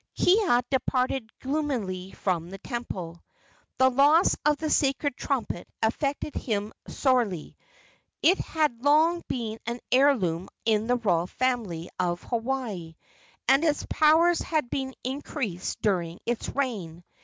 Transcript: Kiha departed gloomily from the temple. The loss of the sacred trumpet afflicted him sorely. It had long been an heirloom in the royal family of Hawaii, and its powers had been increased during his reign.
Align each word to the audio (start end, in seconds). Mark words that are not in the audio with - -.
Kiha 0.17 0.63
departed 0.71 1.29
gloomily 1.41 2.11
from 2.13 2.49
the 2.49 2.57
temple. 2.57 3.23
The 3.77 3.91
loss 3.91 4.35
of 4.43 4.57
the 4.57 4.71
sacred 4.71 5.15
trumpet 5.15 5.67
afflicted 5.83 6.33
him 6.33 6.73
sorely. 6.87 7.55
It 8.23 8.39
had 8.39 8.83
long 8.83 9.21
been 9.27 9.59
an 9.67 9.79
heirloom 9.91 10.49
in 10.65 10.87
the 10.87 10.95
royal 10.95 11.27
family 11.27 11.87
of 11.99 12.23
Hawaii, 12.23 12.95
and 13.47 13.63
its 13.63 13.85
powers 13.91 14.39
had 14.39 14.71
been 14.71 14.95
increased 15.03 15.83
during 15.83 16.19
his 16.25 16.49
reign. 16.55 17.03